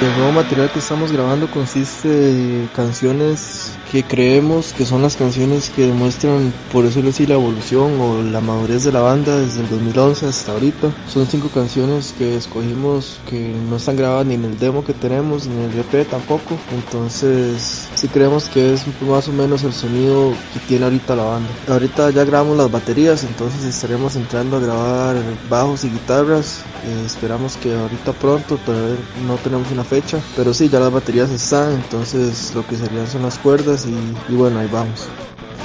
El 0.00 0.14
nuevo 0.16 0.30
material 0.30 0.70
que 0.70 0.78
estamos 0.78 1.10
grabando 1.10 1.50
consiste 1.50 2.06
de 2.08 2.68
canciones 2.72 3.76
que 3.90 4.04
creemos 4.04 4.72
que 4.72 4.84
son 4.84 5.02
las 5.02 5.16
canciones 5.16 5.70
que 5.70 5.86
demuestran, 5.86 6.52
por 6.72 6.84
decirlo 6.84 7.10
así, 7.10 7.26
la 7.26 7.34
evolución 7.34 8.00
o 8.00 8.22
la 8.22 8.40
madurez 8.40 8.84
de 8.84 8.92
la 8.92 9.00
banda 9.00 9.36
desde 9.36 9.62
el 9.62 9.68
2011 9.68 10.26
hasta 10.26 10.52
ahorita. 10.52 10.92
Son 11.08 11.26
cinco 11.26 11.48
canciones 11.48 12.14
que 12.16 12.36
escogimos 12.36 13.18
que 13.28 13.54
no 13.68 13.76
están 13.76 13.96
grabadas 13.96 14.26
ni 14.26 14.34
en 14.34 14.44
el 14.44 14.58
demo 14.58 14.84
que 14.84 14.92
tenemos, 14.92 15.46
ni 15.46 15.64
en 15.64 15.70
el 15.70 15.80
EP 15.80 16.08
tampoco. 16.08 16.56
Entonces, 16.72 17.88
sí 17.94 18.08
creemos 18.08 18.48
que 18.48 18.74
es 18.74 18.84
más 19.00 19.26
o 19.26 19.32
menos 19.32 19.64
el 19.64 19.72
sonido 19.72 20.32
que 20.52 20.60
tiene 20.60 20.84
ahorita 20.84 21.16
la 21.16 21.24
banda. 21.24 21.48
Ahorita 21.68 22.10
ya 22.10 22.24
grabamos 22.24 22.56
las 22.56 22.70
baterías, 22.70 23.24
entonces 23.24 23.64
estaremos 23.64 24.16
entrando 24.16 24.58
a 24.58 24.60
grabar 24.60 25.16
bajos 25.48 25.84
y 25.84 25.88
guitarras. 25.88 26.60
Eh, 26.84 27.02
esperamos 27.06 27.56
que 27.56 27.74
ahorita 27.74 28.12
pronto, 28.12 28.58
todavía 28.58 28.96
no 29.26 29.36
tenemos 29.36 29.70
una 29.72 29.84
fecha, 29.88 30.20
pero 30.36 30.52
sí, 30.52 30.68
ya 30.68 30.78
las 30.78 30.92
baterías 30.92 31.30
están, 31.30 31.74
entonces 31.74 32.54
lo 32.54 32.66
que 32.66 32.76
serían 32.76 33.06
son 33.06 33.22
las 33.22 33.38
cuerdas 33.38 33.86
y, 33.86 34.32
y 34.32 34.36
bueno, 34.36 34.58
ahí 34.60 34.68
vamos. 34.70 35.08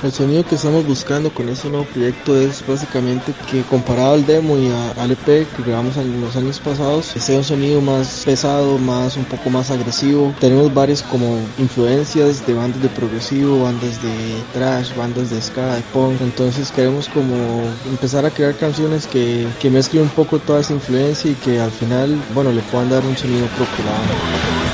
El 0.03 0.11
sonido 0.11 0.43
que 0.43 0.55
estamos 0.55 0.85
buscando 0.85 1.33
con 1.33 1.47
este 1.47 1.69
nuevo 1.69 1.85
proyecto 1.85 2.35
es 2.37 2.61
básicamente 2.67 3.33
que 3.49 3.61
comparado 3.61 4.15
al 4.15 4.25
demo 4.25 4.57
y 4.57 4.67
a- 4.67 4.91
al 5.01 5.11
EP 5.11 5.25
que 5.55 5.63
grabamos 5.65 5.95
en 5.95 6.19
los 6.19 6.35
años 6.35 6.59
pasados, 6.59 7.05
sea 7.05 7.37
un 7.37 7.43
sonido 7.45 7.79
más 7.79 8.23
pesado, 8.25 8.77
más 8.77 9.15
un 9.15 9.23
poco 9.23 9.49
más 9.49 9.71
agresivo. 9.71 10.33
Tenemos 10.41 10.73
varias 10.73 11.01
como 11.03 11.39
influencias 11.57 12.45
de 12.45 12.53
bandas 12.53 12.81
de 12.81 12.89
progresivo, 12.89 13.63
bandas 13.63 14.01
de 14.03 14.11
trash, 14.53 14.93
bandas 14.97 15.29
de 15.29 15.41
ska, 15.41 15.75
de 15.75 15.81
punk. 15.93 16.19
Entonces 16.19 16.69
queremos 16.69 17.07
como 17.07 17.63
empezar 17.89 18.25
a 18.25 18.29
crear 18.29 18.55
canciones 18.57 19.07
que, 19.07 19.47
que 19.61 19.69
mezclen 19.69 20.03
un 20.03 20.09
poco 20.09 20.37
toda 20.37 20.59
esa 20.59 20.73
influencia 20.73 21.31
y 21.31 21.35
que 21.35 21.61
al 21.61 21.71
final, 21.71 22.21
bueno, 22.33 22.51
le 22.51 22.61
puedan 22.63 22.89
dar 22.89 23.05
un 23.05 23.15
sonido 23.15 23.47
propio. 23.55 24.72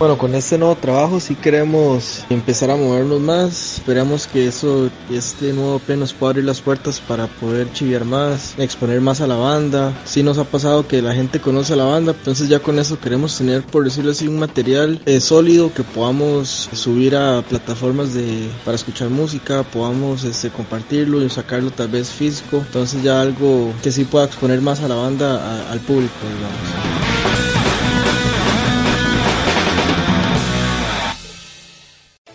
Bueno, 0.00 0.16
con 0.16 0.34
este 0.34 0.56
nuevo 0.56 0.76
trabajo 0.76 1.20
sí 1.20 1.34
queremos 1.34 2.24
empezar 2.30 2.70
a 2.70 2.76
movernos 2.76 3.20
más. 3.20 3.74
Esperamos 3.74 4.26
que 4.26 4.46
eso, 4.46 4.88
este 5.10 5.52
nuevo 5.52 5.76
EP 5.76 5.90
nos 5.90 6.14
pueda 6.14 6.30
abrir 6.30 6.46
las 6.46 6.62
puertas 6.62 7.02
para 7.02 7.26
poder 7.26 7.70
chiviar 7.74 8.06
más, 8.06 8.58
exponer 8.58 9.02
más 9.02 9.20
a 9.20 9.26
la 9.26 9.34
banda. 9.34 9.92
Sí 10.06 10.22
nos 10.22 10.38
ha 10.38 10.44
pasado 10.44 10.88
que 10.88 11.02
la 11.02 11.12
gente 11.12 11.38
conoce 11.38 11.74
a 11.74 11.76
la 11.76 11.84
banda, 11.84 12.12
entonces 12.12 12.48
ya 12.48 12.60
con 12.60 12.78
eso 12.78 12.98
queremos 12.98 13.36
tener, 13.36 13.62
por 13.62 13.84
decirlo 13.84 14.12
así, 14.12 14.26
un 14.26 14.38
material 14.38 15.02
eh, 15.04 15.20
sólido 15.20 15.70
que 15.74 15.82
podamos 15.82 16.70
subir 16.72 17.14
a 17.14 17.42
plataformas 17.42 18.14
de 18.14 18.48
para 18.64 18.76
escuchar 18.76 19.10
música, 19.10 19.64
podamos 19.64 20.24
este, 20.24 20.48
compartirlo 20.48 21.22
y 21.22 21.28
sacarlo 21.28 21.72
tal 21.72 21.88
vez 21.88 22.08
físico. 22.08 22.62
Entonces 22.66 23.02
ya 23.02 23.20
algo 23.20 23.74
que 23.82 23.92
sí 23.92 24.04
pueda 24.06 24.24
exponer 24.24 24.62
más 24.62 24.80
a 24.80 24.88
la 24.88 24.94
banda, 24.94 25.70
al 25.70 25.80
público, 25.80 26.14
digamos. 26.22 26.99